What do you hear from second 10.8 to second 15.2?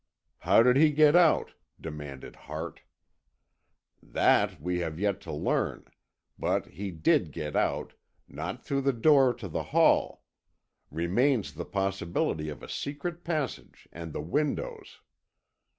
Remains the possibility of a secret passage and the windows."